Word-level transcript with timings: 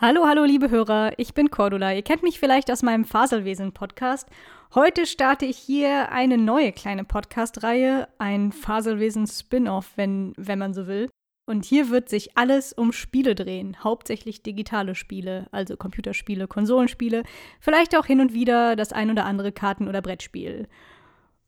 Hallo, 0.00 0.28
hallo, 0.28 0.44
liebe 0.44 0.70
Hörer, 0.70 1.14
ich 1.16 1.34
bin 1.34 1.50
Cordula. 1.50 1.92
Ihr 1.92 2.02
kennt 2.02 2.22
mich 2.22 2.38
vielleicht 2.38 2.70
aus 2.70 2.84
meinem 2.84 3.04
Faselwesen-Podcast. 3.04 4.28
Heute 4.72 5.06
starte 5.06 5.44
ich 5.44 5.58
hier 5.58 6.12
eine 6.12 6.38
neue 6.38 6.70
kleine 6.70 7.02
Podcast-Reihe, 7.02 8.06
ein 8.16 8.52
Faselwesen-Spin-Off, 8.52 9.94
wenn, 9.96 10.34
wenn 10.36 10.60
man 10.60 10.72
so 10.72 10.86
will. 10.86 11.10
Und 11.46 11.64
hier 11.64 11.90
wird 11.90 12.08
sich 12.08 12.38
alles 12.38 12.72
um 12.72 12.92
Spiele 12.92 13.34
drehen, 13.34 13.82
hauptsächlich 13.82 14.44
digitale 14.44 14.94
Spiele, 14.94 15.48
also 15.50 15.76
Computerspiele, 15.76 16.46
Konsolenspiele, 16.46 17.24
vielleicht 17.58 17.96
auch 17.96 18.06
hin 18.06 18.20
und 18.20 18.32
wieder 18.32 18.76
das 18.76 18.92
ein 18.92 19.10
oder 19.10 19.24
andere 19.24 19.50
Karten- 19.50 19.88
oder 19.88 20.00
Brettspiel. 20.00 20.68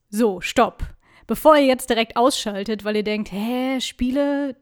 So, 0.08 0.40
stopp. 0.40 0.82
Bevor 1.28 1.56
ihr 1.56 1.66
jetzt 1.66 1.88
direkt 1.88 2.16
ausschaltet, 2.16 2.84
weil 2.84 2.96
ihr 2.96 3.04
denkt, 3.04 3.30
hä, 3.30 3.80
Spiele, 3.80 4.56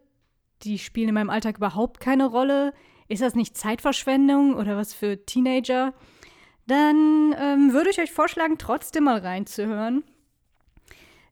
die 0.63 0.79
spielen 0.79 1.09
in 1.09 1.15
meinem 1.15 1.31
Alltag 1.31 1.57
überhaupt 1.57 2.01
keine 2.01 2.27
Rolle, 2.27 2.75
ist 3.09 3.23
das 3.23 3.35
nicht 3.35 3.57
Zeitverschwendung 3.57 4.55
oder 4.55 4.77
was 4.77 4.95
für 4.95 5.25
Teenager? 5.25 5.95
Dann 6.67 7.35
ähm, 7.39 7.73
würde 7.73 7.91
ich 7.91 8.01
euch 8.01 8.13
vorschlagen, 8.13 8.59
trotzdem 8.59 9.05
mal 9.05 9.19
reinzuhören. 9.19 10.05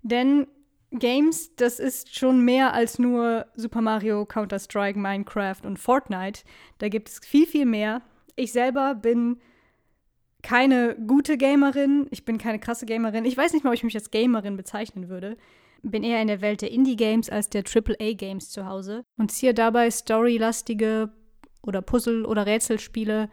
Denn 0.03 0.47
Games, 0.93 1.55
das 1.57 1.79
ist 1.79 2.17
schon 2.17 2.45
mehr 2.45 2.73
als 2.73 2.99
nur 2.99 3.47
Super 3.55 3.83
Mario, 3.83 4.25
Counter-Strike, 4.25 4.99
Minecraft 4.99 5.65
und 5.65 5.79
Fortnite. 5.79 6.43
Da 6.79 6.89
gibt 6.89 7.09
es 7.09 7.19
viel, 7.19 7.47
viel 7.47 7.67
mehr. 7.67 8.03
Ich 8.35 8.53
selber 8.53 8.95
bin 8.95 9.39
keine 10.43 10.97
gute 11.07 11.37
Gamerin. 11.37 12.07
Ich 12.11 12.25
bin 12.25 12.39
keine 12.39 12.59
krasse 12.59 12.87
Gamerin. 12.87 13.25
Ich 13.25 13.37
weiß 13.37 13.53
nicht 13.53 13.65
mal, 13.65 13.71
ob 13.71 13.75
ich 13.75 13.85
mich 13.85 13.97
als 13.97 14.11
Gamerin 14.11 14.57
bezeichnen 14.57 15.09
würde. 15.09 15.37
Bin 15.83 16.03
eher 16.03 16.23
in 16.23 16.29
der 16.29 16.41
Welt 16.41 16.63
der 16.63 16.71
Indie-Games 16.71 17.29
als 17.29 17.51
der 17.51 17.63
AAA-Games 17.63 18.51
zu 18.51 18.67
Hause 18.67 19.05
und 19.19 19.31
ziehe 19.31 19.55
dabei 19.55 19.91
storylastige 19.91 21.13
oder 21.67 21.83
Puzzle- 21.83 22.27
oder 22.27 22.47
Rätselspiele 22.47 23.29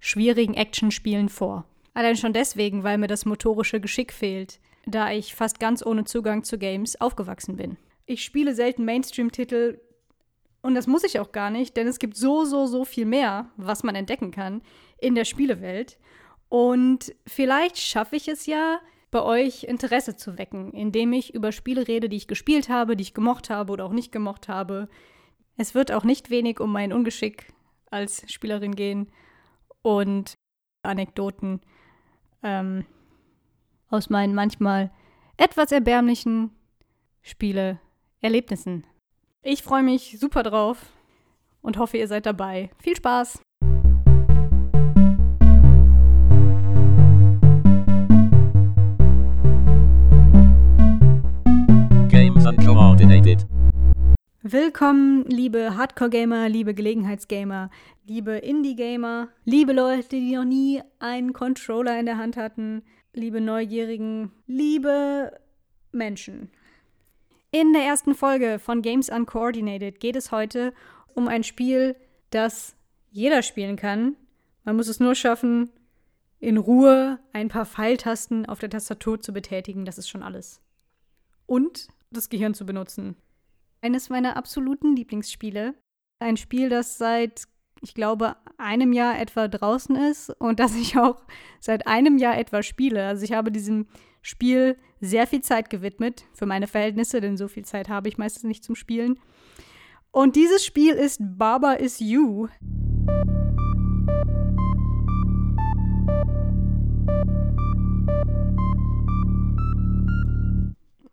schwierigen 0.00 0.54
Actionspielen 0.54 1.28
vor. 1.28 1.64
Allein 1.94 2.16
schon 2.16 2.32
deswegen, 2.32 2.84
weil 2.84 2.98
mir 2.98 3.08
das 3.08 3.24
motorische 3.24 3.80
Geschick 3.80 4.12
fehlt, 4.12 4.60
da 4.86 5.10
ich 5.10 5.34
fast 5.34 5.58
ganz 5.60 5.84
ohne 5.84 6.04
Zugang 6.04 6.44
zu 6.44 6.58
Games 6.58 7.00
aufgewachsen 7.00 7.56
bin. 7.56 7.76
Ich 8.06 8.22
spiele 8.24 8.54
selten 8.54 8.84
Mainstream-Titel 8.84 9.80
und 10.62 10.74
das 10.74 10.86
muss 10.86 11.04
ich 11.04 11.18
auch 11.20 11.32
gar 11.32 11.50
nicht, 11.50 11.76
denn 11.76 11.86
es 11.86 11.98
gibt 11.98 12.16
so, 12.16 12.44
so, 12.44 12.66
so 12.66 12.84
viel 12.84 13.04
mehr, 13.04 13.50
was 13.56 13.82
man 13.82 13.94
entdecken 13.94 14.30
kann 14.30 14.62
in 14.98 15.14
der 15.14 15.24
Spielewelt. 15.24 15.98
Und 16.48 17.14
vielleicht 17.26 17.78
schaffe 17.78 18.16
ich 18.16 18.28
es 18.28 18.46
ja, 18.46 18.80
bei 19.10 19.22
euch 19.22 19.64
Interesse 19.64 20.16
zu 20.16 20.36
wecken, 20.38 20.72
indem 20.72 21.12
ich 21.12 21.34
über 21.34 21.52
Spiele 21.52 21.88
rede, 21.88 22.08
die 22.08 22.16
ich 22.16 22.28
gespielt 22.28 22.68
habe, 22.68 22.96
die 22.96 23.02
ich 23.02 23.14
gemocht 23.14 23.50
habe 23.50 23.72
oder 23.72 23.84
auch 23.86 23.92
nicht 23.92 24.12
gemocht 24.12 24.48
habe. 24.48 24.88
Es 25.56 25.74
wird 25.74 25.92
auch 25.92 26.04
nicht 26.04 26.30
wenig 26.30 26.60
um 26.60 26.70
mein 26.70 26.92
Ungeschick 26.92 27.46
als 27.90 28.24
Spielerin 28.30 28.74
gehen 28.74 29.10
und 29.82 30.34
Anekdoten 30.82 31.60
ähm, 32.42 32.84
aus 33.90 34.10
meinen 34.10 34.34
manchmal 34.34 34.90
etwas 35.36 35.72
erbärmlichen 35.72 36.50
Spiele-Erlebnissen. 37.22 38.86
Ich 39.42 39.62
freue 39.62 39.82
mich 39.82 40.18
super 40.18 40.42
drauf 40.42 40.92
und 41.62 41.78
hoffe, 41.78 41.96
ihr 41.96 42.08
seid 42.08 42.26
dabei. 42.26 42.70
Viel 42.78 42.96
Spaß! 42.96 43.40
Games 52.08 52.46
Uncoordinated. 52.46 53.46
Willkommen, 54.50 55.26
liebe 55.26 55.76
Hardcore-Gamer, 55.76 56.48
liebe 56.48 56.72
Gelegenheitsgamer, 56.72 57.68
liebe 58.06 58.38
Indie-Gamer, 58.38 59.28
liebe 59.44 59.74
Leute, 59.74 60.08
die 60.08 60.36
noch 60.36 60.46
nie 60.46 60.80
einen 61.00 61.34
Controller 61.34 62.00
in 62.00 62.06
der 62.06 62.16
Hand 62.16 62.38
hatten, 62.38 62.82
liebe 63.12 63.42
Neugierigen, 63.42 64.32
liebe 64.46 65.38
Menschen. 65.92 66.50
In 67.50 67.74
der 67.74 67.82
ersten 67.82 68.14
Folge 68.14 68.58
von 68.58 68.80
Games 68.80 69.10
Uncoordinated 69.10 70.00
geht 70.00 70.16
es 70.16 70.32
heute 70.32 70.72
um 71.12 71.28
ein 71.28 71.44
Spiel, 71.44 71.94
das 72.30 72.74
jeder 73.10 73.42
spielen 73.42 73.76
kann. 73.76 74.16
Man 74.64 74.76
muss 74.76 74.88
es 74.88 74.98
nur 74.98 75.14
schaffen, 75.14 75.68
in 76.40 76.56
Ruhe 76.56 77.18
ein 77.34 77.48
paar 77.48 77.66
Pfeiltasten 77.66 78.46
auf 78.46 78.60
der 78.60 78.70
Tastatur 78.70 79.20
zu 79.20 79.34
betätigen. 79.34 79.84
Das 79.84 79.98
ist 79.98 80.08
schon 80.08 80.22
alles. 80.22 80.62
Und 81.44 81.88
das 82.10 82.30
Gehirn 82.30 82.54
zu 82.54 82.64
benutzen 82.64 83.14
eines 83.80 84.08
meiner 84.10 84.36
absoluten 84.36 84.96
Lieblingsspiele. 84.96 85.74
Ein 86.20 86.36
Spiel, 86.36 86.68
das 86.68 86.98
seit, 86.98 87.44
ich 87.80 87.94
glaube, 87.94 88.36
einem 88.56 88.92
Jahr 88.92 89.18
etwa 89.20 89.48
draußen 89.48 89.96
ist 89.96 90.30
und 90.40 90.60
das 90.60 90.74
ich 90.74 90.98
auch 90.98 91.22
seit 91.60 91.86
einem 91.86 92.18
Jahr 92.18 92.36
etwa 92.38 92.62
spiele. 92.62 93.06
Also 93.06 93.24
ich 93.24 93.32
habe 93.32 93.52
diesem 93.52 93.86
Spiel 94.20 94.76
sehr 95.00 95.26
viel 95.26 95.42
Zeit 95.42 95.70
gewidmet, 95.70 96.24
für 96.32 96.46
meine 96.46 96.66
Verhältnisse, 96.66 97.20
denn 97.20 97.36
so 97.36 97.46
viel 97.46 97.64
Zeit 97.64 97.88
habe 97.88 98.08
ich 98.08 98.18
meistens 98.18 98.44
nicht 98.44 98.64
zum 98.64 98.74
Spielen. 98.74 99.20
Und 100.10 100.34
dieses 100.34 100.64
Spiel 100.64 100.94
ist 100.94 101.20
Baba 101.20 101.74
is 101.74 102.00
You. 102.00 102.48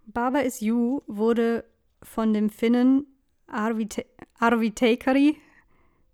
Baba 0.07 0.39
is 0.39 0.61
You 0.61 1.01
wurde 1.07 1.65
von 2.05 2.33
dem 2.33 2.49
Finnen 2.49 3.05
Arvi, 3.47 3.87
Te 3.87 4.05
Arvi 4.39 4.71
Teikari, 4.71 5.37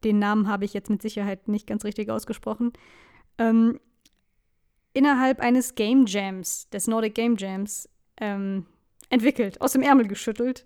den 0.03 0.19
Namen 0.19 0.47
habe 0.47 0.65
ich 0.65 0.73
jetzt 0.73 0.89
mit 0.89 1.01
Sicherheit 1.01 1.47
nicht 1.47 1.67
ganz 1.67 1.85
richtig 1.85 2.09
ausgesprochen, 2.09 2.73
ähm, 3.37 3.79
innerhalb 4.93 5.39
eines 5.39 5.75
Game 5.75 6.05
Jams, 6.05 6.69
des 6.69 6.87
Nordic 6.87 7.15
Game 7.15 7.35
Jams, 7.37 7.87
ähm, 8.17 8.65
entwickelt, 9.09 9.61
aus 9.61 9.73
dem 9.73 9.81
Ärmel 9.81 10.07
geschüttelt. 10.07 10.65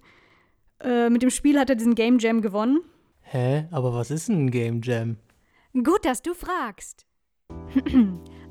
Äh, 0.82 1.10
mit 1.10 1.22
dem 1.22 1.30
Spiel 1.30 1.60
hat 1.60 1.70
er 1.70 1.76
diesen 1.76 1.96
Game 1.96 2.20
Jam 2.20 2.42
gewonnen. 2.42 2.82
Hä? 3.22 3.68
Aber 3.72 3.94
was 3.94 4.12
ist 4.12 4.30
ein 4.30 4.52
Game 4.52 4.82
Jam? 4.84 5.18
Gut, 5.74 6.06
dass 6.06 6.22
du 6.22 6.34
fragst. 6.34 7.06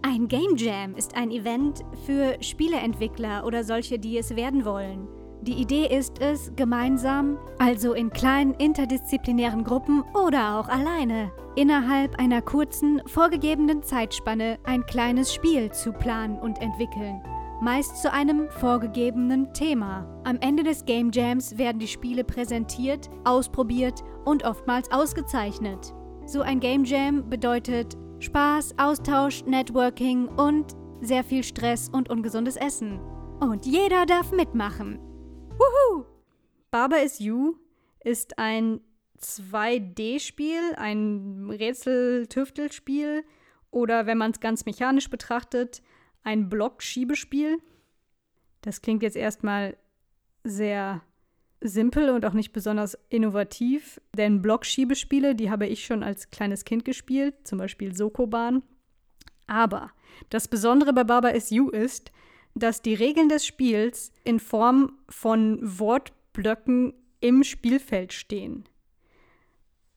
ein 0.03 0.29
Game 0.29 0.57
Jam 0.57 0.95
ist 0.95 1.17
ein 1.17 1.31
Event 1.31 1.85
für 2.07 2.37
Spieleentwickler 2.43 3.45
oder 3.45 3.65
solche, 3.65 3.99
die 3.99 4.19
es 4.19 4.37
werden 4.37 4.65
wollen. 4.65 5.09
Die 5.47 5.61
Idee 5.61 5.95
ist 5.95 6.23
es, 6.23 6.53
gemeinsam, 6.57 7.37
also 7.59 7.93
in 7.93 8.09
kleinen 8.09 8.55
interdisziplinären 8.55 9.63
Gruppen 9.63 10.03
oder 10.15 10.59
auch 10.59 10.69
alleine, 10.69 11.31
innerhalb 11.55 12.19
einer 12.19 12.41
kurzen, 12.41 13.03
vorgegebenen 13.05 13.83
Zeitspanne 13.83 14.59
ein 14.65 14.87
kleines 14.87 15.35
Spiel 15.35 15.71
zu 15.71 15.93
planen 15.93 16.39
und 16.39 16.63
entwickeln. 16.63 17.21
Meist 17.61 18.01
zu 18.01 18.11
einem 18.11 18.49
vorgegebenen 18.49 19.53
Thema. 19.53 20.07
Am 20.25 20.39
Ende 20.41 20.63
des 20.63 20.87
Game 20.87 21.11
Jams 21.13 21.59
werden 21.59 21.79
die 21.79 21.89
Spiele 21.89 22.25
präsentiert, 22.25 23.11
ausprobiert 23.25 24.03
und 24.25 24.47
oftmals 24.47 24.91
ausgezeichnet. 24.91 25.93
So 26.25 26.41
ein 26.41 26.59
Game 26.59 26.85
Jam 26.85 27.29
bedeutet 27.29 27.99
Spaß, 28.19 28.79
Austausch, 28.79 29.45
Networking 29.45 30.27
und 30.27 30.73
sehr 31.03 31.23
viel 31.23 31.45
Stress 31.45 31.91
und 31.91 32.09
ungesundes 32.09 32.57
Essen. 32.57 32.99
Und 33.41 33.67
jeder 33.67 34.07
darf 34.07 34.33
mitmachen. 34.33 34.99
Wuhu! 35.59 36.05
Baba 36.71 36.97
is 36.97 37.19
You 37.19 37.57
ist 38.03 38.39
ein 38.39 38.81
2D-Spiel, 39.21 40.75
ein 40.77 41.51
Rätsel-Tüftelspiel 41.51 43.25
oder 43.71 44.07
wenn 44.07 44.19
man 44.19 44.33
es 44.33 44.41
ganz 44.41 44.67
mechanisch 44.67 45.11
betrachtet, 45.11 45.83
ein 46.23 46.49
Block-Schiebespiel. 46.49 47.59
Das 48.61 48.83
klingt 48.83 49.03
jetzt 49.03 49.17
erstmal 49.17 49.77
sehr 50.43 51.03
simpel 51.61 52.11
und 52.11 52.25
auch 52.27 52.35
nicht 52.35 52.53
besonders 52.53 52.99
innovativ, 53.09 54.01
denn 54.17 54.43
Blockschiebespiele, 54.43 55.35
die 55.35 55.51
habe 55.51 55.67
ich 55.67 55.85
schon 55.85 56.03
als 56.03 56.31
kleines 56.31 56.65
Kind 56.65 56.85
gespielt, 56.85 57.35
zum 57.47 57.59
Beispiel 57.59 57.97
Sokoban. 57.97 58.63
Aber 59.47 59.91
das 60.31 60.49
Besondere 60.49 60.93
bei 60.93 61.05
Baba 61.05 61.29
is 61.29 61.51
You 61.51 61.71
ist, 61.71 62.13
dass 62.55 62.83
die 62.83 62.95
Regeln 62.95 63.29
des 63.29 63.45
Spiels 63.45 64.13
in 64.23 64.39
Form 64.39 64.99
von 65.09 65.59
Wortblöcken 65.63 66.95
im 67.21 67.43
Spielfeld 67.43 68.13
stehen. 68.13 68.65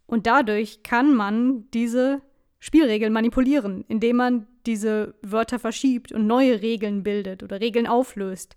Und 0.06 0.26
dadurch 0.26 0.84
kann 0.84 1.14
man 1.14 1.70
diese 1.72 2.22
Spielregeln 2.60 3.14
manipulieren, 3.14 3.86
indem 3.88 4.16
man 4.16 4.48
diese 4.66 5.16
Wörter 5.22 5.60
verschiebt 5.60 6.12
und 6.12 6.26
neue 6.26 6.62
Regeln 6.62 7.04
bildet 7.04 7.44
oder 7.44 7.60
Regeln 7.62 7.88
auflöst. 7.88 8.56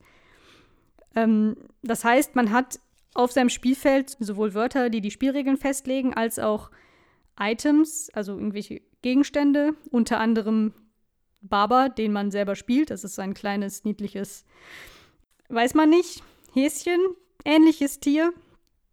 Ähm, 1.15 1.57
das 1.83 2.05
heißt, 2.05 2.37
man 2.37 2.51
hat 2.51 2.81
auf 3.15 3.33
seinem 3.33 3.49
Spielfeld 3.49 4.17
sowohl 4.21 4.55
Wörter, 4.55 4.89
die 4.89 5.01
die 5.01 5.11
Spielregeln 5.11 5.57
festlegen, 5.57 6.15
als 6.15 6.39
auch 6.39 6.71
Items, 7.39 8.11
also 8.15 8.35
irgendwelche 8.35 8.81
Gegenstände, 9.03 9.75
unter 9.91 10.21
anderem 10.21 10.73
Baba, 11.41 11.89
den 11.89 12.13
man 12.13 12.31
selber 12.31 12.55
spielt. 12.55 12.91
Das 12.91 13.05
ist 13.05 13.19
ein 13.19 13.35
kleines, 13.35 13.85
niedliches, 13.85 14.45
weiß 15.49 15.75
man 15.75 15.91
nicht, 15.91 16.23
Häschen, 16.53 17.01
ähnliches 17.45 18.01
Tier. 18.01 18.33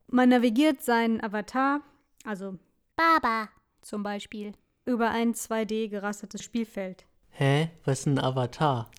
Man 0.07 0.29
navigiert 0.29 0.81
seinen 0.81 1.21
Avatar, 1.21 1.81
also 2.23 2.57
Baba, 2.95 3.49
zum 3.81 4.03
Beispiel. 4.03 4.53
Über 4.85 5.09
ein 5.09 5.33
2D 5.33 5.89
gerastertes 5.89 6.43
Spielfeld. 6.43 7.05
Hä? 7.31 7.69
Was 7.83 7.99
ist 7.99 8.05
ein 8.05 8.19
Avatar? 8.19 8.89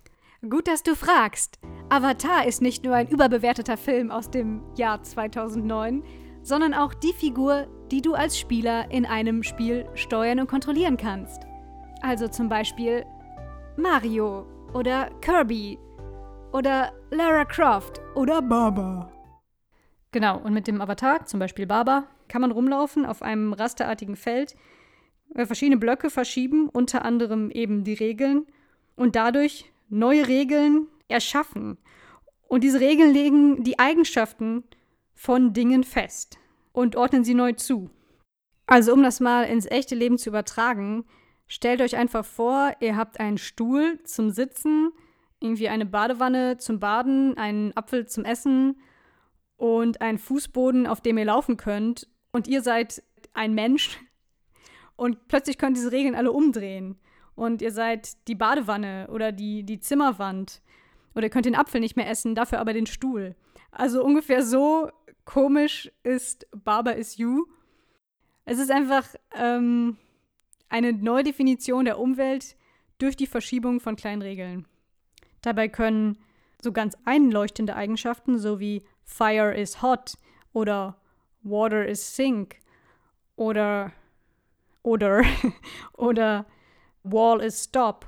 Gut, 0.49 0.69
dass 0.69 0.83
du 0.83 0.95
fragst. 0.95 1.59
Avatar 1.89 2.47
ist 2.47 2.63
nicht 2.63 2.85
nur 2.85 2.95
ein 2.95 3.09
überbewerteter 3.09 3.77
Film 3.77 4.11
aus 4.11 4.31
dem 4.31 4.63
Jahr 4.77 5.03
2009, 5.03 6.05
sondern 6.43 6.75
auch 6.75 6.95
die 6.95 7.13
Figur, 7.13 7.67
die 7.91 8.03
du 8.03 8.15
als 8.15 8.39
Spieler 8.39 8.91
in 8.91 9.07
einem 9.07 9.43
Spiel 9.43 9.89
steuern 9.95 10.39
und 10.39 10.47
kontrollieren 10.49 10.97
kannst. 10.97 11.43
Also 12.03 12.29
zum 12.29 12.49
Beispiel 12.49 13.05
Mario 13.79 14.45
oder 14.75 15.09
Kirby 15.21 15.79
oder 16.53 16.93
Lara 17.13 17.45
Croft 17.45 18.01
oder 18.17 18.43
Baba. 18.43 19.13
Genau, 20.11 20.41
und 20.41 20.53
mit 20.53 20.67
dem 20.67 20.81
Avatar, 20.81 21.27
zum 21.27 21.39
Beispiel 21.39 21.65
Baba, 21.65 22.09
kann 22.27 22.41
man 22.41 22.51
rumlaufen 22.51 23.07
auf 23.07 23.23
einem 23.23 23.53
rasterartigen 23.53 24.17
Feld, 24.17 24.57
äh, 25.37 25.47
verschiedene 25.47 25.77
Blöcke 25.77 26.11
verschieben, 26.11 26.69
unter 26.69 27.05
anderem 27.05 27.53
eben 27.53 27.85
die 27.85 27.95
Regeln 27.95 28.47
und 28.97 29.15
dadurch 29.15 29.71
neue 29.89 30.27
Regeln 30.27 30.89
erschaffen. 31.07 31.79
Und 32.49 32.65
diese 32.65 32.81
Regeln 32.81 33.15
legen 33.15 33.63
die 33.63 33.79
Eigenschaften 33.79 34.65
von 35.15 35.53
Dingen 35.53 35.85
fest 35.85 36.39
und 36.73 36.97
ordnen 36.97 37.23
sie 37.23 37.35
neu 37.35 37.53
zu. 37.53 37.91
Also 38.67 38.93
um 38.93 39.05
das 39.05 39.21
mal 39.21 39.45
ins 39.45 39.67
echte 39.67 39.95
Leben 39.95 40.19
zu 40.19 40.31
übertragen, 40.31 41.05
stellt 41.49 41.81
euch 41.81 41.97
einfach 41.97 42.25
vor, 42.25 42.73
ihr 42.81 42.97
habt 42.97 43.19
einen 43.19 43.39
Stuhl 43.39 43.99
zum 44.05 44.31
Sitzen, 44.31 44.93
irgendwie 45.41 45.69
eine 45.69 45.87
Badewanne 45.87 46.59
zum 46.59 46.79
Baden, 46.79 47.37
einen 47.37 47.77
Apfel 47.77 48.07
zum 48.07 48.25
Essen 48.25 48.81
und 49.57 50.01
einen 50.01 50.19
Fußboden, 50.19 50.87
auf 50.87 51.01
dem 51.01 51.19
ihr 51.19 51.25
laufen 51.25 51.57
könnt. 51.57 52.09
Und 52.33 52.47
ihr 52.47 52.63
seid 52.63 53.03
ein 53.35 53.55
Mensch. 53.55 53.99
Und 54.97 55.29
plötzlich 55.29 55.59
könnt 55.59 55.77
diese 55.77 55.93
Regeln 55.93 56.15
alle 56.15 56.33
umdrehen. 56.33 56.99
Und 57.35 57.63
ihr 57.63 57.73
seid 57.73 58.29
die 58.29 58.35
Badewanne 58.35 59.09
oder 59.13 59.33
die, 59.33 59.63
die 59.63 59.81
Zimmerwand. 59.81 60.61
Oder 61.15 61.27
ihr 61.27 61.31
könnt 61.31 61.47
den 61.47 61.55
Apfel 61.55 61.81
nicht 61.81 61.97
mehr 61.97 62.11
essen, 62.11 62.35
dafür 62.35 62.59
aber 62.59 62.73
den 62.73 62.87
Stuhl. 62.87 63.37
Also 63.71 64.05
ungefähr 64.05 64.43
so 64.43 64.91
komisch 65.25 65.91
ist 66.03 66.47
Barber 66.53 66.97
is 66.97 67.17
You. 67.17 67.47
Es 68.45 68.59
ist 68.59 68.71
einfach 68.71 69.05
ähm, 69.37 69.99
eine 70.69 70.93
Neudefinition 70.93 71.85
der 71.85 71.99
Umwelt 71.99 72.57
durch 72.99 73.17
die 73.17 73.27
Verschiebung 73.27 73.81
von 73.81 73.97
kleinen 73.97 74.23
Regeln. 74.23 74.67
Dabei 75.43 75.69
können 75.69 76.19
so 76.63 76.73
ganz 76.73 76.97
einleuchtende 77.05 77.77
Eigenschaften, 77.77 78.39
so 78.39 78.59
wie 78.61 78.83
Fire 79.05 79.55
is 79.55 79.81
hot 79.83 80.15
oder 80.53 80.97
Water 81.43 81.87
is 81.87 82.17
sink 82.17 82.57
oder 83.37 83.93
oder 84.83 85.23
oder 85.93 86.47
Wall 87.05 87.41
is 87.41 87.65
stop 87.65 88.07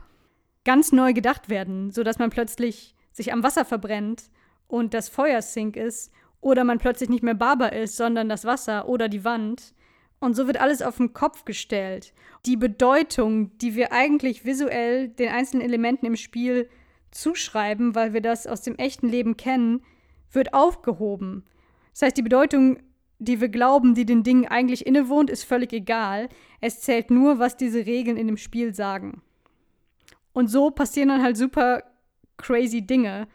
ganz 0.64 0.92
neu 0.92 1.12
gedacht 1.12 1.48
werden, 1.48 1.90
sodass 1.90 2.18
man 2.18 2.30
plötzlich 2.30 2.94
sich 3.12 3.32
am 3.32 3.42
Wasser 3.42 3.64
verbrennt 3.64 4.30
und 4.66 4.94
das 4.94 5.08
Feuer 5.08 5.42
sink 5.42 5.76
ist 5.76 6.12
oder 6.40 6.64
man 6.64 6.78
plötzlich 6.78 7.08
nicht 7.08 7.22
mehr 7.22 7.34
Barber 7.34 7.72
ist, 7.72 7.96
sondern 7.96 8.28
das 8.28 8.44
Wasser 8.44 8.88
oder 8.88 9.08
die 9.08 9.24
Wand. 9.24 9.74
Und 10.20 10.34
so 10.34 10.46
wird 10.46 10.60
alles 10.60 10.82
auf 10.82 10.98
den 10.98 11.14
Kopf 11.14 11.44
gestellt. 11.44 12.12
Die 12.46 12.56
Bedeutung, 12.56 13.56
die 13.58 13.74
wir 13.74 13.92
eigentlich 13.92 14.44
visuell 14.44 15.08
den 15.08 15.30
einzelnen 15.30 15.64
Elementen 15.64 16.06
im 16.06 16.16
Spiel 16.16 16.68
zuschreiben, 17.10 17.94
weil 17.94 18.12
wir 18.12 18.20
das 18.20 18.46
aus 18.46 18.60
dem 18.60 18.76
echten 18.76 19.08
Leben 19.08 19.36
kennen, 19.36 19.82
wird 20.30 20.54
aufgehoben. 20.54 21.44
Das 21.92 22.02
heißt, 22.02 22.16
die 22.16 22.22
Bedeutung, 22.22 22.78
die 23.18 23.40
wir 23.40 23.48
glauben, 23.48 23.94
die 23.94 24.04
den 24.04 24.22
Dingen 24.22 24.46
eigentlich 24.46 24.86
innewohnt, 24.86 25.30
ist 25.30 25.44
völlig 25.44 25.72
egal. 25.72 26.28
Es 26.60 26.80
zählt 26.80 27.10
nur, 27.10 27.38
was 27.38 27.56
diese 27.56 27.86
Regeln 27.86 28.16
in 28.16 28.26
dem 28.26 28.36
Spiel 28.36 28.74
sagen. 28.74 29.22
Und 30.32 30.48
so 30.48 30.70
passieren 30.70 31.08
dann 31.08 31.22
halt 31.22 31.36
super 31.36 31.82
crazy 32.36 32.86
Dinge, 32.86 33.26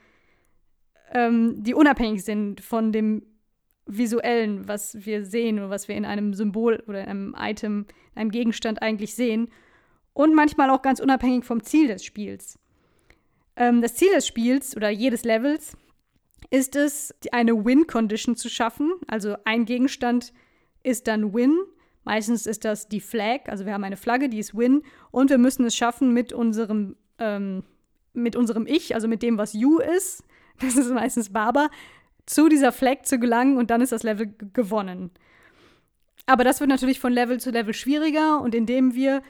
ähm, 1.13 1.63
die 1.63 1.73
unabhängig 1.73 2.23
sind 2.23 2.61
von 2.61 2.91
dem 2.91 3.23
Visuellen, 3.85 4.67
was 4.67 5.05
wir 5.05 5.25
sehen 5.25 5.59
oder 5.59 5.69
was 5.69 5.87
wir 5.87 5.95
in 5.95 6.05
einem 6.05 6.33
Symbol 6.33 6.83
oder 6.87 7.01
in 7.03 7.09
einem 7.09 7.35
Item, 7.37 7.85
in 8.15 8.21
einem 8.21 8.31
Gegenstand 8.31 8.81
eigentlich 8.81 9.13
sehen. 9.15 9.49
Und 10.13 10.33
manchmal 10.33 10.69
auch 10.69 10.81
ganz 10.81 10.99
unabhängig 10.99 11.45
vom 11.45 11.61
Ziel 11.63 11.87
des 11.87 12.03
Spiels. 12.03 12.57
Ähm, 13.55 13.81
das 13.81 13.95
Ziel 13.95 14.11
des 14.13 14.25
Spiels 14.25 14.75
oder 14.75 14.89
jedes 14.89 15.23
Levels 15.23 15.77
ist 16.49 16.75
es, 16.75 17.13
eine 17.31 17.65
Win-Condition 17.65 18.35
zu 18.35 18.49
schaffen. 18.49 18.93
Also 19.07 19.35
ein 19.45 19.65
Gegenstand 19.65 20.33
ist 20.83 21.07
dann 21.07 21.33
Win. 21.33 21.57
Meistens 22.03 22.45
ist 22.45 22.65
das 22.65 22.87
die 22.87 23.01
Flag, 23.01 23.47
also 23.47 23.65
wir 23.65 23.73
haben 23.73 23.83
eine 23.83 23.97
Flagge, 23.97 24.29
die 24.29 24.39
ist 24.39 24.55
Win. 24.55 24.83
Und 25.11 25.29
wir 25.29 25.39
müssen 25.39 25.65
es 25.65 25.75
schaffen, 25.75 26.13
mit 26.13 26.33
unserem, 26.33 26.95
ähm, 27.17 27.63
mit 28.13 28.35
unserem 28.35 28.67
Ich, 28.67 28.93
also 28.93 29.07
mit 29.07 29.23
dem, 29.23 29.37
was 29.37 29.53
You 29.53 29.79
ist, 29.79 30.23
das 30.61 30.77
ist 30.77 30.91
meistens 30.93 31.31
Barber, 31.31 31.69
zu 32.25 32.49
dieser 32.49 32.71
Flag 32.71 33.03
zu 33.03 33.19
gelangen 33.19 33.57
und 33.57 33.69
dann 33.69 33.81
ist 33.81 33.91
das 33.91 34.03
Level 34.03 34.33
gewonnen. 34.53 35.11
Aber 36.25 36.43
das 36.43 36.59
wird 36.59 36.69
natürlich 36.69 36.99
von 36.99 37.13
Level 37.13 37.39
zu 37.39 37.51
Level 37.51 37.73
schwieriger 37.73 38.41
und 38.41 38.55
indem 38.55 38.95
wir 38.95 39.21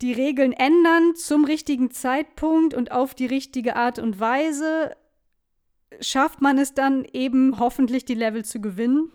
die 0.00 0.12
Regeln 0.12 0.52
ändern 0.52 1.14
zum 1.14 1.44
richtigen 1.44 1.90
Zeitpunkt 1.90 2.74
und 2.74 2.92
auf 2.92 3.14
die 3.14 3.26
richtige 3.26 3.76
Art 3.76 3.98
und 3.98 4.18
Weise, 4.20 4.96
schafft 6.00 6.40
man 6.40 6.58
es 6.58 6.74
dann 6.74 7.04
eben 7.12 7.58
hoffentlich 7.58 8.04
die 8.04 8.14
Level 8.14 8.44
zu 8.44 8.60
gewinnen. 8.60 9.12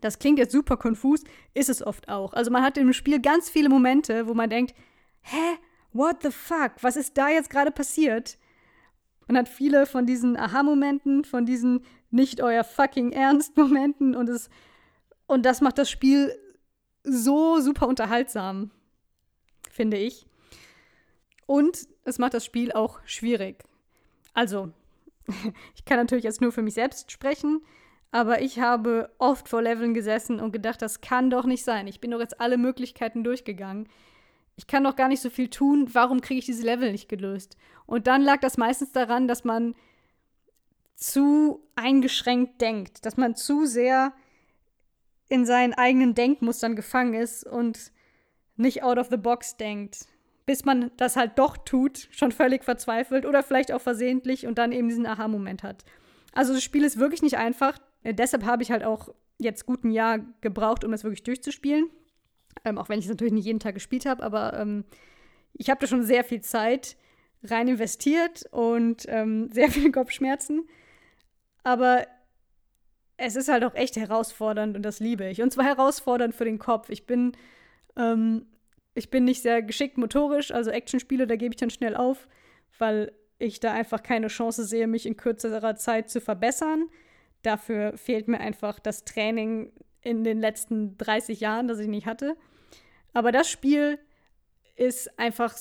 Das 0.00 0.18
klingt 0.18 0.38
jetzt 0.38 0.52
super 0.52 0.76
konfus, 0.76 1.22
ist 1.54 1.68
es 1.68 1.84
oft 1.84 2.08
auch. 2.08 2.32
Also 2.32 2.50
man 2.50 2.62
hat 2.62 2.76
im 2.78 2.92
Spiel 2.92 3.20
ganz 3.20 3.48
viele 3.48 3.68
Momente, 3.68 4.26
wo 4.26 4.34
man 4.34 4.50
denkt, 4.50 4.74
hä, 5.22 5.58
what 5.92 6.22
the 6.22 6.30
fuck, 6.30 6.72
was 6.80 6.96
ist 6.96 7.16
da 7.16 7.28
jetzt 7.28 7.50
gerade 7.50 7.70
passiert? 7.70 8.38
Man 9.26 9.36
hat 9.36 9.48
viele 9.48 9.86
von 9.86 10.06
diesen 10.06 10.36
Aha-Momenten, 10.36 11.24
von 11.24 11.46
diesen 11.46 11.84
nicht 12.10 12.42
euer 12.42 12.64
fucking 12.64 13.12
Ernst-Momenten 13.12 14.14
und 14.16 14.28
es 14.28 14.50
und 15.26 15.44
das 15.44 15.60
macht 15.60 15.78
das 15.78 15.90
Spiel 15.90 16.36
so 17.02 17.60
super 17.60 17.88
unterhaltsam, 17.88 18.70
finde 19.70 19.96
ich. 19.96 20.26
Und 21.46 21.88
es 22.04 22.18
macht 22.18 22.34
das 22.34 22.44
Spiel 22.44 22.70
auch 22.70 23.00
schwierig. 23.04 23.64
Also, 24.34 24.72
ich 25.74 25.84
kann 25.84 25.98
natürlich 25.98 26.24
jetzt 26.24 26.40
nur 26.40 26.52
für 26.52 26.62
mich 26.62 26.74
selbst 26.74 27.10
sprechen, 27.10 27.62
aber 28.12 28.40
ich 28.40 28.60
habe 28.60 29.10
oft 29.18 29.48
vor 29.48 29.62
Leveln 29.62 29.94
gesessen 29.94 30.38
und 30.38 30.52
gedacht, 30.52 30.80
das 30.80 31.00
kann 31.00 31.28
doch 31.28 31.44
nicht 31.44 31.64
sein. 31.64 31.88
Ich 31.88 32.00
bin 32.00 32.12
doch 32.12 32.20
jetzt 32.20 32.40
alle 32.40 32.56
Möglichkeiten 32.56 33.24
durchgegangen 33.24 33.88
ich 34.56 34.66
kann 34.66 34.84
doch 34.84 34.96
gar 34.96 35.08
nicht 35.08 35.20
so 35.20 35.30
viel 35.30 35.48
tun, 35.48 35.88
warum 35.92 36.20
kriege 36.20 36.38
ich 36.38 36.46
diese 36.46 36.64
Level 36.64 36.90
nicht 36.90 37.08
gelöst? 37.08 37.56
Und 37.84 38.06
dann 38.06 38.22
lag 38.22 38.40
das 38.40 38.56
meistens 38.56 38.90
daran, 38.90 39.28
dass 39.28 39.44
man 39.44 39.74
zu 40.96 41.62
eingeschränkt 41.76 42.60
denkt, 42.60 43.04
dass 43.06 43.16
man 43.16 43.36
zu 43.36 43.66
sehr 43.66 44.12
in 45.28 45.44
seinen 45.44 45.74
eigenen 45.74 46.14
Denkmustern 46.14 46.74
gefangen 46.74 47.14
ist 47.14 47.44
und 47.44 47.92
nicht 48.56 48.82
out 48.82 48.98
of 48.98 49.08
the 49.10 49.16
box 49.16 49.56
denkt. 49.56 50.06
Bis 50.46 50.64
man 50.64 50.90
das 50.96 51.16
halt 51.16 51.38
doch 51.38 51.56
tut, 51.56 52.08
schon 52.12 52.32
völlig 52.32 52.64
verzweifelt 52.64 53.26
oder 53.26 53.42
vielleicht 53.42 53.72
auch 53.72 53.80
versehentlich 53.80 54.46
und 54.46 54.58
dann 54.58 54.72
eben 54.72 54.88
diesen 54.88 55.06
Aha-Moment 55.06 55.62
hat. 55.62 55.84
Also 56.32 56.54
das 56.54 56.62
Spiel 56.62 56.84
ist 56.84 56.98
wirklich 56.98 57.22
nicht 57.22 57.36
einfach. 57.36 57.78
Äh, 58.04 58.14
deshalb 58.14 58.44
habe 58.44 58.62
ich 58.62 58.70
halt 58.70 58.84
auch 58.84 59.08
jetzt 59.38 59.66
gut 59.66 59.84
ein 59.84 59.90
Jahr 59.90 60.20
gebraucht, 60.40 60.84
um 60.84 60.92
es 60.92 61.02
wirklich 61.02 61.24
durchzuspielen. 61.24 61.90
Ähm, 62.64 62.78
auch 62.78 62.88
wenn 62.88 62.98
ich 62.98 63.06
es 63.06 63.10
natürlich 63.10 63.32
nicht 63.32 63.44
jeden 63.44 63.60
Tag 63.60 63.74
gespielt 63.74 64.06
habe, 64.06 64.22
aber 64.22 64.58
ähm, 64.58 64.84
ich 65.52 65.68
habe 65.68 65.80
da 65.80 65.86
schon 65.86 66.04
sehr 66.04 66.24
viel 66.24 66.40
Zeit 66.40 66.96
rein 67.42 67.68
investiert 67.68 68.44
und 68.52 69.04
ähm, 69.08 69.50
sehr 69.52 69.70
viele 69.70 69.90
Kopfschmerzen. 69.90 70.66
Aber 71.66 72.06
es 73.16 73.34
ist 73.34 73.48
halt 73.48 73.64
auch 73.64 73.74
echt 73.74 73.96
herausfordernd 73.96 74.76
und 74.76 74.84
das 74.84 75.00
liebe 75.00 75.28
ich. 75.28 75.42
Und 75.42 75.52
zwar 75.52 75.64
herausfordernd 75.64 76.32
für 76.32 76.44
den 76.44 76.60
Kopf. 76.60 76.90
Ich 76.90 77.06
bin, 77.06 77.32
ähm, 77.96 78.46
ich 78.94 79.10
bin 79.10 79.24
nicht 79.24 79.42
sehr 79.42 79.62
geschickt 79.62 79.98
motorisch, 79.98 80.52
also 80.52 80.70
Actionspiele, 80.70 81.26
da 81.26 81.34
gebe 81.34 81.52
ich 81.52 81.58
dann 81.58 81.70
schnell 81.70 81.96
auf, 81.96 82.28
weil 82.78 83.10
ich 83.40 83.58
da 83.58 83.72
einfach 83.72 84.04
keine 84.04 84.28
Chance 84.28 84.64
sehe, 84.64 84.86
mich 84.86 85.06
in 85.06 85.16
kürzerer 85.16 85.74
Zeit 85.74 86.08
zu 86.08 86.20
verbessern. 86.20 86.88
Dafür 87.42 87.98
fehlt 87.98 88.28
mir 88.28 88.38
einfach 88.38 88.78
das 88.78 89.04
Training 89.04 89.72
in 90.02 90.22
den 90.22 90.38
letzten 90.38 90.96
30 90.98 91.40
Jahren, 91.40 91.66
das 91.66 91.80
ich 91.80 91.88
nicht 91.88 92.06
hatte. 92.06 92.36
Aber 93.12 93.32
das 93.32 93.50
Spiel 93.50 93.98
ist 94.76 95.18
einfach, 95.18 95.52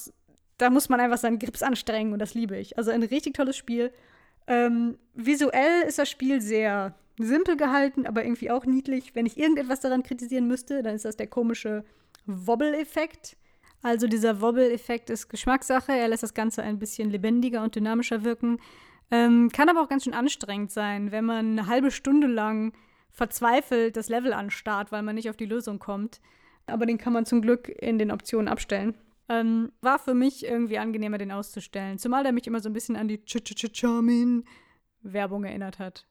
da 0.60 0.70
muss 0.70 0.88
man 0.88 1.00
einfach 1.00 1.18
seinen 1.18 1.40
Grips 1.40 1.64
anstrengen 1.64 2.14
und 2.14 2.20
das 2.20 2.36
liebe 2.36 2.58
ich. 2.58 2.78
Also 2.78 2.92
ein 2.92 3.02
richtig 3.02 3.34
tolles 3.34 3.58
Spiel. 3.58 3.92
Ähm, 4.48 4.98
visuell 5.14 5.84
ist 5.88 5.98
das 6.00 6.10
Spiel 6.10 6.42
sehr 6.42 6.96
simpel 7.18 7.56
gehalten, 7.58 8.06
aber 8.06 8.24
irgendwie 8.24 8.52
auch 8.52 8.66
niedlich. 8.66 9.16
Wenn 9.16 9.26
ich 9.26 9.38
irgendetwas 9.38 9.80
daran 9.80 10.04
kritisieren 10.04 10.48
müsste, 10.48 10.84
dann 10.84 10.96
ist 10.96 11.06
das 11.06 11.18
der 11.18 11.28
komische 11.28 11.84
Wobble-Effekt. 12.26 13.38
Also 13.82 14.08
dieser 14.08 14.42
Wobble-Effekt 14.42 15.10
ist 15.10 15.30
Geschmackssache. 15.30 15.92
Er 15.92 16.08
lässt 16.08 16.24
das 16.24 16.34
Ganze 16.34 16.64
ein 16.64 16.80
bisschen 16.80 17.10
lebendiger 17.10 17.64
und 17.64 17.76
dynamischer 17.76 18.24
wirken. 18.24 18.60
Ähm, 19.12 19.50
kann 19.54 19.70
aber 19.70 19.82
auch 19.82 19.90
ganz 19.90 20.04
schön 20.04 20.14
anstrengend 20.14 20.72
sein, 20.72 21.12
wenn 21.12 21.26
man 21.26 21.60
eine 21.60 21.68
halbe 21.68 21.92
Stunde 21.92 22.28
lang 22.28 22.74
verzweifelt 23.12 23.96
das 23.96 24.10
Level 24.10 24.34
anstarrt, 24.34 24.92
weil 24.92 25.04
man 25.04 25.16
nicht 25.16 25.30
auf 25.30 25.38
die 25.38 25.46
Lösung 25.46 25.80
kommt. 25.80 26.20
aber 26.68 26.86
den 26.88 26.98
kann 26.98 27.14
man 27.14 27.26
zum 27.26 27.42
Glück 27.42 27.70
in 27.70 28.00
den 28.00 28.12
Optionen 28.12 28.48
abstellen. 28.48 28.96
Ähm, 29.28 29.72
war 29.82 29.98
für 29.98 30.14
mich 30.14 30.46
irgendwie 30.46 30.78
angenehmer, 30.78 31.18
den 31.18 31.32
auszustellen. 31.32 31.98
Zumal 31.98 32.24
der 32.24 32.32
mich 32.32 32.46
immer 32.46 32.60
so 32.60 32.70
ein 32.70 32.74
bisschen 32.74 32.96
an 32.96 33.08
die 33.08 33.24
ch 33.26 33.44
ch 33.44 33.56
ch 33.56 33.76
charmin 33.76 34.46
Werbung 35.02 35.44
erinnert 35.44 35.80
hat. 35.80 36.06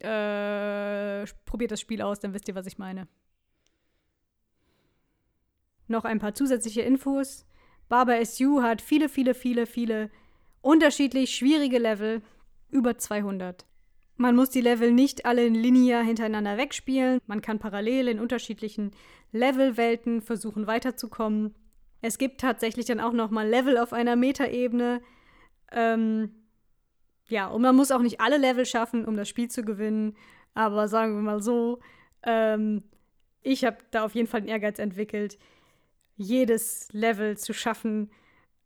Äh, 0.00 1.24
probiert 1.44 1.70
das 1.70 1.80
Spiel 1.80 2.02
aus, 2.02 2.20
dann 2.20 2.34
wisst 2.34 2.48
ihr, 2.48 2.54
was 2.54 2.66
ich 2.66 2.78
meine. 2.78 3.08
Noch 5.88 6.04
ein 6.04 6.18
paar 6.18 6.34
zusätzliche 6.34 6.82
Infos. 6.82 7.46
Barber 7.88 8.24
SU 8.24 8.62
hat 8.62 8.82
viele, 8.82 9.08
viele, 9.08 9.34
viele, 9.34 9.66
viele 9.66 10.10
unterschiedlich 10.60 11.34
schwierige 11.34 11.78
Level. 11.78 12.22
Über 12.68 12.98
200. 12.98 13.64
Man 14.16 14.34
muss 14.34 14.50
die 14.50 14.60
Level 14.62 14.92
nicht 14.92 15.26
alle 15.26 15.48
linear 15.48 16.02
hintereinander 16.02 16.56
wegspielen. 16.56 17.20
Man 17.26 17.42
kann 17.42 17.58
parallel 17.58 18.08
in 18.08 18.20
unterschiedlichen 18.20 18.92
Levelwelten 19.32 20.22
versuchen 20.22 20.66
weiterzukommen. 20.66 21.54
Es 22.00 22.18
gibt 22.18 22.40
tatsächlich 22.40 22.86
dann 22.86 23.00
auch 23.00 23.12
noch 23.12 23.30
mal 23.30 23.46
Level 23.46 23.76
auf 23.78 23.92
einer 23.92 24.16
Metaebene. 24.16 25.02
Ähm, 25.70 26.30
ja, 27.28 27.48
und 27.48 27.60
man 27.62 27.76
muss 27.76 27.90
auch 27.90 28.00
nicht 28.00 28.20
alle 28.20 28.38
Level 28.38 28.64
schaffen, 28.64 29.04
um 29.04 29.16
das 29.16 29.28
Spiel 29.28 29.48
zu 29.48 29.64
gewinnen. 29.64 30.16
Aber 30.54 30.88
sagen 30.88 31.14
wir 31.14 31.22
mal 31.22 31.42
so, 31.42 31.80
ähm, 32.22 32.82
ich 33.42 33.64
habe 33.64 33.78
da 33.90 34.04
auf 34.04 34.14
jeden 34.14 34.28
Fall 34.28 34.40
den 34.40 34.48
Ehrgeiz 34.48 34.78
entwickelt, 34.78 35.38
jedes 36.16 36.88
Level 36.92 37.36
zu 37.36 37.52
schaffen, 37.52 38.10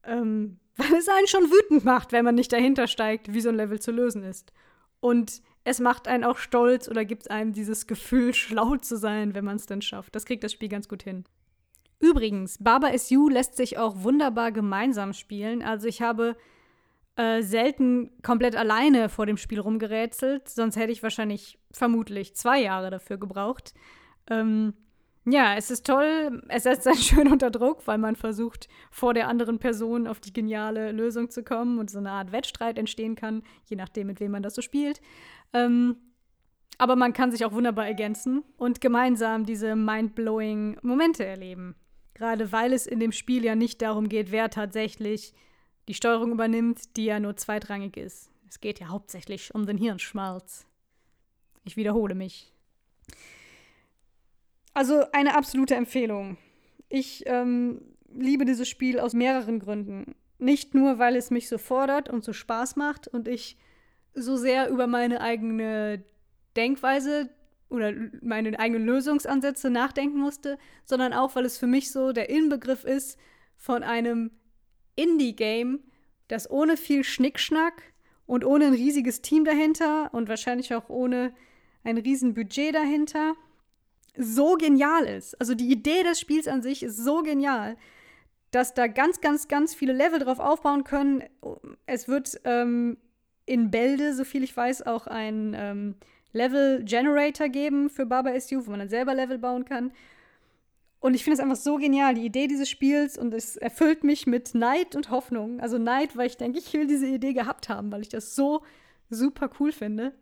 ähm, 0.04 0.58
weil 0.76 0.94
es 0.94 1.08
einen 1.08 1.26
schon 1.26 1.50
wütend 1.50 1.84
macht, 1.84 2.12
wenn 2.12 2.24
man 2.24 2.36
nicht 2.36 2.52
dahinter 2.52 2.86
steigt, 2.86 3.32
wie 3.34 3.40
so 3.40 3.48
ein 3.48 3.56
Level 3.56 3.80
zu 3.80 3.90
lösen 3.90 4.22
ist. 4.22 4.52
Und 5.00 5.42
es 5.64 5.80
macht 5.80 6.08
einen 6.08 6.24
auch 6.24 6.38
stolz 6.38 6.88
oder 6.88 7.04
gibt 7.04 7.30
einem 7.30 7.52
dieses 7.52 7.86
Gefühl, 7.86 8.34
schlau 8.34 8.76
zu 8.76 8.96
sein, 8.96 9.34
wenn 9.34 9.44
man 9.44 9.56
es 9.56 9.66
dann 9.66 9.82
schafft. 9.82 10.14
Das 10.14 10.24
kriegt 10.24 10.44
das 10.44 10.52
Spiel 10.52 10.68
ganz 10.68 10.88
gut 10.88 11.02
hin. 11.02 11.24
Übrigens, 11.98 12.56
Baba 12.58 12.96
SU 12.96 13.28
lässt 13.28 13.56
sich 13.56 13.76
auch 13.76 14.02
wunderbar 14.02 14.52
gemeinsam 14.52 15.12
spielen. 15.12 15.62
Also 15.62 15.86
ich 15.86 16.00
habe 16.00 16.36
äh, 17.16 17.42
selten 17.42 18.10
komplett 18.22 18.56
alleine 18.56 19.10
vor 19.10 19.26
dem 19.26 19.36
Spiel 19.36 19.60
rumgerätselt, 19.60 20.48
sonst 20.48 20.76
hätte 20.76 20.92
ich 20.92 21.02
wahrscheinlich 21.02 21.58
vermutlich 21.70 22.34
zwei 22.34 22.62
Jahre 22.62 22.90
dafür 22.90 23.18
gebraucht. 23.18 23.74
Ähm, 24.28 24.72
ja, 25.26 25.54
es 25.56 25.70
ist 25.70 25.86
toll. 25.86 26.42
Es 26.48 26.62
setzt 26.62 26.86
einen 26.86 26.96
schön 26.98 27.28
unter 27.30 27.50
Druck, 27.50 27.86
weil 27.86 27.98
man 27.98 28.16
versucht, 28.16 28.68
vor 28.90 29.14
der 29.14 29.28
anderen 29.28 29.58
Person 29.58 30.06
auf 30.06 30.20
die 30.20 30.32
geniale 30.32 30.92
Lösung 30.92 31.30
zu 31.30 31.42
kommen 31.42 31.78
und 31.78 31.90
so 31.90 31.98
eine 31.98 32.10
Art 32.10 32.32
Wettstreit 32.32 32.78
entstehen 32.78 33.16
kann, 33.16 33.42
je 33.66 33.76
nachdem, 33.76 34.06
mit 34.06 34.20
wem 34.20 34.32
man 34.32 34.42
das 34.42 34.54
so 34.54 34.62
spielt. 34.62 35.00
Ähm, 35.52 35.96
aber 36.78 36.96
man 36.96 37.12
kann 37.12 37.30
sich 37.30 37.44
auch 37.44 37.52
wunderbar 37.52 37.86
ergänzen 37.86 38.42
und 38.56 38.80
gemeinsam 38.80 39.44
diese 39.44 39.76
mind-blowing 39.76 40.78
Momente 40.82 41.26
erleben. 41.26 41.74
Gerade 42.14 42.52
weil 42.52 42.72
es 42.72 42.86
in 42.86 43.00
dem 43.00 43.12
Spiel 43.12 43.44
ja 43.44 43.54
nicht 43.54 43.82
darum 43.82 44.08
geht, 44.08 44.30
wer 44.30 44.48
tatsächlich 44.48 45.34
die 45.88 45.94
Steuerung 45.94 46.32
übernimmt, 46.32 46.96
die 46.96 47.04
ja 47.04 47.20
nur 47.20 47.36
zweitrangig 47.36 47.96
ist. 47.96 48.30
Es 48.48 48.60
geht 48.60 48.80
ja 48.80 48.88
hauptsächlich 48.88 49.54
um 49.54 49.66
den 49.66 49.76
Hirnschmalz. 49.76 50.66
Ich 51.64 51.76
wiederhole 51.76 52.14
mich. 52.14 52.52
Also 54.72 55.04
eine 55.12 55.36
absolute 55.36 55.74
Empfehlung. 55.74 56.38
Ich 56.88 57.24
ähm, 57.26 57.82
liebe 58.12 58.44
dieses 58.44 58.68
Spiel 58.68 59.00
aus 59.00 59.14
mehreren 59.14 59.58
Gründen. 59.58 60.14
Nicht 60.38 60.74
nur, 60.74 60.98
weil 60.98 61.16
es 61.16 61.30
mich 61.30 61.48
so 61.48 61.58
fordert 61.58 62.08
und 62.08 62.24
so 62.24 62.32
Spaß 62.32 62.76
macht 62.76 63.08
und 63.08 63.28
ich 63.28 63.56
so 64.14 64.36
sehr 64.36 64.70
über 64.70 64.86
meine 64.86 65.20
eigene 65.20 66.04
Denkweise 66.56 67.30
oder 67.68 67.92
meine 68.22 68.58
eigenen 68.58 68.84
Lösungsansätze 68.84 69.70
nachdenken 69.70 70.18
musste, 70.18 70.58
sondern 70.84 71.12
auch, 71.12 71.36
weil 71.36 71.44
es 71.44 71.58
für 71.58 71.68
mich 71.68 71.92
so 71.92 72.12
der 72.12 72.28
Inbegriff 72.30 72.84
ist 72.84 73.18
von 73.56 73.82
einem 73.82 74.32
Indie-Game, 74.96 75.80
das 76.28 76.50
ohne 76.50 76.76
viel 76.76 77.04
Schnickschnack 77.04 77.82
und 78.26 78.44
ohne 78.44 78.66
ein 78.66 78.74
riesiges 78.74 79.22
Team 79.22 79.44
dahinter 79.44 80.12
und 80.12 80.28
wahrscheinlich 80.28 80.74
auch 80.74 80.88
ohne 80.88 81.32
ein 81.84 81.98
riesen 81.98 82.34
Budget 82.34 82.74
dahinter 82.74 83.34
so 84.16 84.54
genial 84.54 85.04
ist. 85.04 85.38
Also 85.40 85.54
die 85.54 85.70
Idee 85.70 86.02
des 86.02 86.20
Spiels 86.20 86.48
an 86.48 86.62
sich 86.62 86.82
ist 86.82 86.96
so 86.96 87.22
genial, 87.22 87.76
dass 88.50 88.74
da 88.74 88.86
ganz, 88.86 89.20
ganz, 89.20 89.48
ganz 89.48 89.74
viele 89.74 89.92
Level 89.92 90.18
drauf 90.18 90.40
aufbauen 90.40 90.84
können. 90.84 91.22
Es 91.86 92.08
wird 92.08 92.40
ähm, 92.44 92.96
in 93.46 93.70
Bälde, 93.70 94.14
so 94.14 94.24
viel 94.24 94.42
ich 94.42 94.56
weiß, 94.56 94.86
auch 94.86 95.06
ein 95.06 95.54
ähm, 95.56 95.94
Level 96.32 96.84
Generator 96.84 97.48
geben 97.48 97.90
für 97.90 98.06
Baba 98.06 98.38
SU, 98.40 98.66
wo 98.66 98.70
man 98.70 98.80
dann 98.80 98.88
selber 98.88 99.14
Level 99.14 99.38
bauen 99.38 99.64
kann. 99.64 99.92
Und 101.00 101.14
ich 101.14 101.24
finde 101.24 101.34
es 101.34 101.40
einfach 101.40 101.56
so 101.56 101.76
genial, 101.76 102.14
die 102.14 102.26
Idee 102.26 102.46
dieses 102.46 102.68
Spiels, 102.68 103.16
und 103.16 103.32
es 103.32 103.56
erfüllt 103.56 104.04
mich 104.04 104.26
mit 104.26 104.54
Neid 104.54 104.94
und 104.94 105.10
Hoffnung. 105.10 105.58
Also 105.60 105.78
Neid, 105.78 106.16
weil 106.16 106.26
ich 106.26 106.36
denke, 106.36 106.58
ich 106.58 106.72
will 106.72 106.86
diese 106.86 107.06
Idee 107.06 107.32
gehabt 107.32 107.68
haben, 107.68 107.90
weil 107.90 108.02
ich 108.02 108.10
das 108.10 108.34
so 108.34 108.62
super 109.08 109.50
cool 109.58 109.72
finde. 109.72 110.12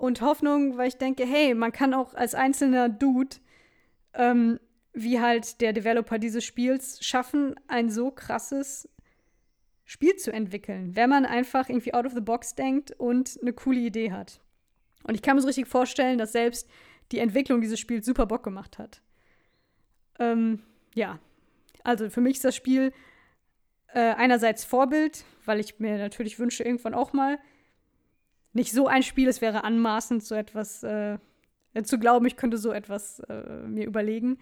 Und 0.00 0.22
Hoffnung, 0.22 0.78
weil 0.78 0.88
ich 0.88 0.96
denke, 0.96 1.26
hey, 1.26 1.52
man 1.52 1.72
kann 1.72 1.92
auch 1.92 2.14
als 2.14 2.34
einzelner 2.34 2.88
Dude, 2.88 3.36
ähm, 4.14 4.58
wie 4.94 5.20
halt 5.20 5.60
der 5.60 5.74
Developer 5.74 6.18
dieses 6.18 6.42
Spiels, 6.42 7.04
schaffen, 7.04 7.54
ein 7.68 7.90
so 7.90 8.10
krasses 8.10 8.88
Spiel 9.84 10.16
zu 10.16 10.32
entwickeln, 10.32 10.96
wenn 10.96 11.10
man 11.10 11.26
einfach 11.26 11.68
irgendwie 11.68 11.92
out 11.92 12.06
of 12.06 12.14
the 12.14 12.22
box 12.22 12.54
denkt 12.54 12.92
und 12.92 13.38
eine 13.42 13.52
coole 13.52 13.80
Idee 13.80 14.10
hat. 14.10 14.40
Und 15.02 15.16
ich 15.16 15.20
kann 15.20 15.36
mir 15.36 15.42
so 15.42 15.48
richtig 15.48 15.66
vorstellen, 15.68 16.16
dass 16.16 16.32
selbst 16.32 16.66
die 17.12 17.18
Entwicklung 17.18 17.60
dieses 17.60 17.78
Spiels 17.78 18.06
super 18.06 18.24
Bock 18.24 18.42
gemacht 18.42 18.78
hat. 18.78 19.02
Ähm, 20.18 20.62
ja, 20.94 21.18
also 21.84 22.08
für 22.08 22.22
mich 22.22 22.36
ist 22.36 22.44
das 22.46 22.56
Spiel 22.56 22.94
äh, 23.92 24.14
einerseits 24.14 24.64
Vorbild, 24.64 25.26
weil 25.44 25.60
ich 25.60 25.78
mir 25.78 25.98
natürlich 25.98 26.38
wünsche, 26.38 26.64
irgendwann 26.64 26.94
auch 26.94 27.12
mal 27.12 27.38
nicht 28.52 28.72
so 28.72 28.86
ein 28.86 29.02
Spiel, 29.02 29.28
es 29.28 29.40
wäre 29.40 29.64
anmaßend, 29.64 30.24
so 30.24 30.34
etwas 30.34 30.82
äh, 30.82 31.18
zu 31.84 31.98
glauben, 31.98 32.26
ich 32.26 32.36
könnte 32.36 32.58
so 32.58 32.72
etwas 32.72 33.20
äh, 33.20 33.66
mir 33.66 33.86
überlegen. 33.86 34.38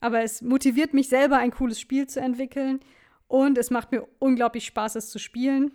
Aber 0.00 0.22
es 0.22 0.42
motiviert 0.42 0.94
mich 0.94 1.08
selber, 1.08 1.38
ein 1.38 1.50
cooles 1.50 1.80
Spiel 1.80 2.06
zu 2.06 2.20
entwickeln 2.20 2.80
und 3.28 3.58
es 3.58 3.70
macht 3.70 3.92
mir 3.92 4.06
unglaublich 4.18 4.66
Spaß, 4.66 4.96
es 4.96 5.10
zu 5.10 5.18
spielen. 5.18 5.72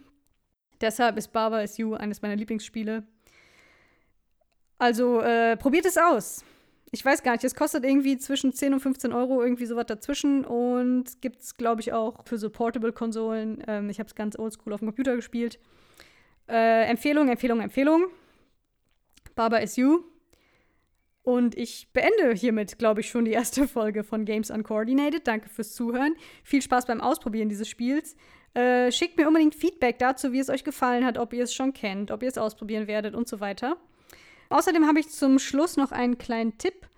Deshalb 0.80 1.18
ist 1.18 1.32
Barber 1.32 1.64
is 1.64 1.78
You 1.78 1.94
eines 1.94 2.22
meiner 2.22 2.36
Lieblingsspiele. 2.36 3.04
Also 4.78 5.22
äh, 5.22 5.58
probiert 5.58 5.86
es 5.86 5.98
aus. 5.98 6.44
Ich 6.94 7.06
weiß 7.06 7.24
gar 7.24 7.34
nicht, 7.34 7.44
es 7.44 7.56
kostet 7.56 7.86
irgendwie 7.86 8.18
zwischen 8.18 8.52
10 8.52 8.74
und 8.74 8.80
15 8.82 9.14
Euro, 9.14 9.42
irgendwie 9.42 9.66
sowas 9.66 9.86
dazwischen. 9.86 10.44
Und 10.44 11.22
gibt 11.22 11.42
es, 11.42 11.56
glaube 11.56 11.82
ich, 11.82 11.94
auch 11.94 12.26
für 12.26 12.38
so 12.38 12.50
Portable-Konsolen. 12.50 13.64
Ähm, 13.68 13.90
ich 13.90 14.00
habe 14.00 14.08
es 14.08 14.16
ganz 14.16 14.38
oldschool 14.38 14.74
auf 14.74 14.80
dem 14.80 14.88
Computer 14.88 15.16
gespielt. 15.16 15.60
Äh, 16.52 16.84
Empfehlung, 16.84 17.30
Empfehlung, 17.30 17.62
Empfehlung. 17.62 18.08
Barber 19.36 19.62
is 19.62 19.78
You. 19.78 20.04
Und 21.24 21.58
ich 21.58 21.88
beende 21.94 22.34
hiermit, 22.34 22.78
glaube 22.78 23.00
ich, 23.00 23.10
schon 23.10 23.24
die 23.24 23.32
erste 23.32 23.68
Folge 23.68 24.04
von 24.04 24.26
Games 24.26 24.52
Uncoordinated. 24.52 25.26
Danke 25.26 25.48
fürs 25.48 25.74
Zuhören. 25.74 26.16
Viel 26.44 26.62
Spaß 26.62 26.88
beim 26.88 27.00
Ausprobieren 27.00 27.48
dieses 27.48 27.70
Spiels. 27.70 28.18
Äh, 28.54 28.92
schickt 28.92 29.18
mir 29.18 29.28
unbedingt 29.28 29.56
Feedback 29.56 29.98
dazu, 29.98 30.34
wie 30.34 30.40
es 30.40 30.50
euch 30.50 30.66
gefallen 30.66 31.06
hat, 31.06 31.18
ob 31.18 31.32
ihr 31.32 31.44
es 31.44 31.54
schon 31.54 31.72
kennt, 31.72 32.12
ob 32.12 32.22
ihr 32.22 32.28
es 32.28 32.38
ausprobieren 32.38 32.88
werdet 32.88 33.16
und 33.16 33.30
so 33.30 33.40
weiter. 33.40 33.78
Außerdem 34.50 34.86
habe 34.88 35.00
ich 35.00 35.10
zum 35.10 35.40
Schluss 35.40 35.78
noch 35.78 35.94
einen 35.94 36.18
kleinen 36.18 36.58
Tipp. 36.58 36.90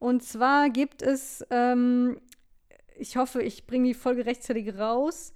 Und 0.00 0.24
zwar 0.24 0.68
gibt 0.68 1.02
es, 1.02 1.46
ähm, 1.50 2.18
ich 2.98 3.16
hoffe, 3.16 3.40
ich 3.40 3.68
bringe 3.68 3.86
die 3.86 3.94
Folge 3.94 4.26
rechtzeitig 4.26 4.76
raus, 4.76 5.32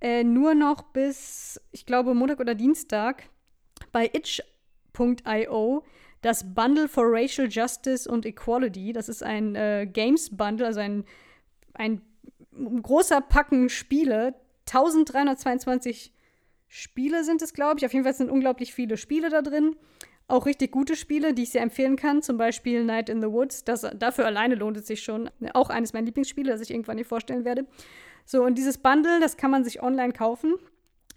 äh, 0.00 0.24
nur 0.24 0.54
noch 0.54 0.82
bis, 0.82 1.60
ich 1.72 1.86
glaube, 1.86 2.14
Montag 2.14 2.40
oder 2.40 2.54
Dienstag 2.54 3.24
bei 3.92 4.10
itch.io 4.12 5.84
das 6.22 6.54
Bundle 6.54 6.88
for 6.88 7.04
Racial 7.06 7.48
Justice 7.48 8.10
und 8.10 8.26
Equality. 8.26 8.92
Das 8.92 9.08
ist 9.08 9.22
ein 9.22 9.54
äh, 9.54 9.86
Games-Bundle, 9.90 10.66
also 10.66 10.80
ein, 10.80 11.04
ein 11.74 12.02
großer 12.82 13.20
Packen 13.20 13.68
Spiele. 13.68 14.34
1322 14.66 16.12
Spiele 16.68 17.24
sind 17.24 17.42
es, 17.42 17.54
glaube 17.54 17.78
ich. 17.78 17.86
Auf 17.86 17.92
jeden 17.92 18.04
Fall 18.04 18.14
sind 18.14 18.30
unglaublich 18.30 18.74
viele 18.74 18.96
Spiele 18.96 19.30
da 19.30 19.42
drin. 19.42 19.76
Auch 20.30 20.46
richtig 20.46 20.70
gute 20.70 20.94
Spiele, 20.94 21.34
die 21.34 21.42
ich 21.42 21.50
sehr 21.50 21.62
empfehlen 21.62 21.96
kann. 21.96 22.22
Zum 22.22 22.36
Beispiel 22.36 22.84
Night 22.84 23.08
in 23.08 23.20
the 23.20 23.28
Woods. 23.28 23.64
Das, 23.64 23.84
dafür 23.96 24.26
alleine 24.26 24.54
lohnt 24.54 24.76
es 24.76 24.86
sich 24.86 25.02
schon. 25.02 25.28
Auch 25.54 25.70
eines 25.70 25.92
meiner 25.92 26.06
Lieblingsspiele, 26.06 26.52
das 26.52 26.60
ich 26.60 26.70
irgendwann 26.70 26.96
hier 26.96 27.04
vorstellen 27.04 27.44
werde. 27.44 27.66
So, 28.24 28.44
und 28.44 28.56
dieses 28.56 28.78
Bundle, 28.78 29.18
das 29.20 29.36
kann 29.36 29.50
man 29.50 29.64
sich 29.64 29.82
online 29.82 30.12
kaufen 30.12 30.54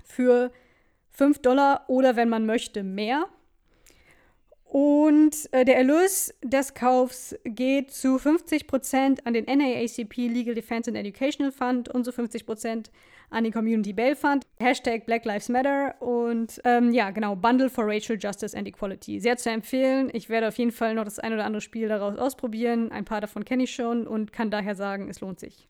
für 0.03 0.51
5 1.11 1.39
Dollar 1.39 1.85
oder 1.89 2.15
wenn 2.15 2.27
man 2.27 2.47
möchte 2.47 2.81
mehr. 2.81 3.27
Und 4.63 5.47
äh, 5.51 5.63
der 5.63 5.77
Erlös 5.77 6.33
des 6.41 6.73
Kaufs 6.73 7.35
geht 7.43 7.91
zu 7.91 8.15
50% 8.15 9.19
an 9.25 9.33
den 9.35 9.45
NAACP 9.45 10.17
Legal 10.27 10.55
Defense 10.55 10.89
and 10.89 10.97
Educational 10.97 11.51
Fund 11.51 11.87
und 11.87 12.03
zu 12.03 12.09
50% 12.09 12.87
an 13.33 13.43
den 13.43 13.51
Community 13.51 13.93
Fund. 14.15 14.45
Hashtag 14.59 15.05
Black 15.05 15.25
Lives 15.25 15.49
Matter 15.49 16.01
und 16.01 16.61
ähm, 16.63 16.93
ja, 16.93 17.11
genau, 17.11 17.35
Bundle 17.35 17.69
for 17.69 17.85
Racial 17.85 18.17
Justice 18.21 18.57
and 18.57 18.67
Equality. 18.67 19.19
Sehr 19.19 19.37
zu 19.37 19.49
empfehlen. 19.49 20.09
Ich 20.13 20.29
werde 20.29 20.47
auf 20.47 20.57
jeden 20.57 20.71
Fall 20.71 20.93
noch 20.93 21.03
das 21.03 21.19
ein 21.19 21.33
oder 21.33 21.45
andere 21.45 21.61
Spiel 21.61 21.87
daraus 21.87 22.17
ausprobieren. 22.17 22.91
Ein 22.91 23.05
paar 23.05 23.21
davon 23.21 23.43
kenne 23.43 23.63
ich 23.63 23.73
schon 23.73 24.07
und 24.07 24.31
kann 24.31 24.51
daher 24.51 24.75
sagen, 24.75 25.09
es 25.09 25.19
lohnt 25.19 25.39
sich. 25.39 25.67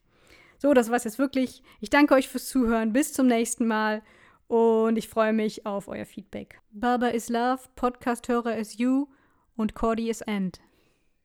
So, 0.58 0.74
das 0.74 0.90
war's 0.90 1.04
jetzt 1.04 1.18
wirklich. 1.18 1.62
Ich 1.80 1.90
danke 1.90 2.14
euch 2.14 2.28
fürs 2.28 2.48
Zuhören. 2.48 2.92
Bis 2.92 3.12
zum 3.12 3.26
nächsten 3.26 3.66
Mal 3.66 4.02
und 4.46 4.96
ich 4.96 5.08
freue 5.08 5.32
mich 5.32 5.66
auf 5.66 5.88
euer 5.88 6.04
Feedback. 6.04 6.60
Baba 6.70 7.08
is 7.08 7.28
Love, 7.28 7.60
Podcast-Hörer 7.76 8.56
is 8.56 8.78
You 8.78 9.08
und 9.56 9.74
Cordy 9.74 10.10
is 10.10 10.20
End. 10.20 10.60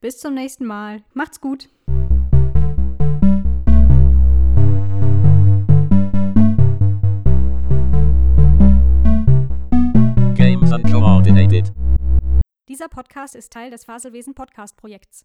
Bis 0.00 0.18
zum 0.18 0.34
nächsten 0.34 0.64
Mal. 0.64 1.04
Macht's 1.12 1.40
gut. 1.40 1.68
Dieser 12.68 12.88
Podcast 12.88 13.34
ist 13.34 13.52
Teil 13.52 13.72
des 13.72 13.84
Faselwesen 13.84 14.34
Podcast 14.34 14.76
Projekts. 14.76 15.18